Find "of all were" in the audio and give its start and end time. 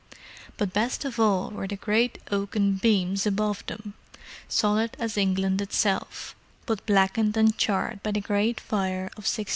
1.05-1.67